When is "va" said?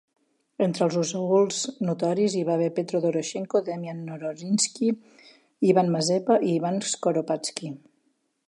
2.47-2.55